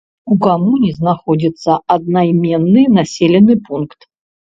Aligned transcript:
У 0.35 0.37
камуне 0.45 0.89
знаходзіцца 1.01 1.77
аднайменны 1.99 2.89
населены 2.99 3.63
пункт. 3.71 4.13